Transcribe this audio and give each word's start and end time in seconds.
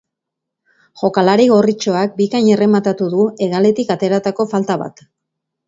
Jokalari 1.01 1.45
gorritxoak 1.51 2.17
bikain 2.23 2.49
errematatu 2.55 3.11
du 3.13 3.29
hegaletik 3.47 3.95
ateratako 3.99 4.51
falta 4.57 4.83
bat. 4.87 5.09